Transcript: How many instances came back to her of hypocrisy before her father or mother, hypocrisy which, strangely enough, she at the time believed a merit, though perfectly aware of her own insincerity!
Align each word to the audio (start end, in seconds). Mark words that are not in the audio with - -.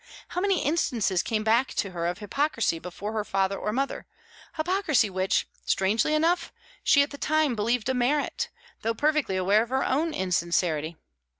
How 0.29 0.41
many 0.41 0.63
instances 0.65 1.21
came 1.21 1.43
back 1.43 1.75
to 1.75 1.91
her 1.91 2.07
of 2.07 2.17
hypocrisy 2.17 2.79
before 2.79 3.13
her 3.13 3.23
father 3.23 3.55
or 3.55 3.71
mother, 3.71 4.07
hypocrisy 4.55 5.11
which, 5.11 5.47
strangely 5.63 6.15
enough, 6.15 6.51
she 6.83 7.03
at 7.03 7.11
the 7.11 7.19
time 7.19 7.53
believed 7.53 7.87
a 7.87 7.93
merit, 7.93 8.49
though 8.81 8.95
perfectly 8.95 9.35
aware 9.37 9.61
of 9.61 9.69
her 9.69 9.85
own 9.85 10.11
insincerity! 10.15 10.95